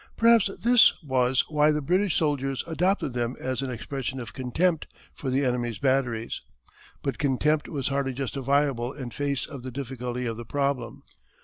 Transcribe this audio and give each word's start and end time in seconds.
Perhaps 0.17 0.49
this 0.63 0.95
was 1.03 1.45
why 1.47 1.69
the 1.69 1.79
British 1.79 2.15
soldiers 2.15 2.63
adopted 2.65 3.13
them 3.13 3.35
as 3.39 3.61
an 3.61 3.69
expression 3.69 4.19
of 4.19 4.33
contempt 4.33 4.87
for 5.13 5.29
the 5.29 5.45
enemy's 5.45 5.77
batteries. 5.77 6.41
But 7.03 7.19
contempt 7.19 7.69
was 7.69 7.89
hardly 7.89 8.13
justifiable 8.13 8.93
in 8.93 9.11
face 9.11 9.45
of 9.45 9.61
the 9.61 9.69
difficulty 9.69 10.25
of 10.25 10.37
the 10.37 10.43
problem. 10.45 11.03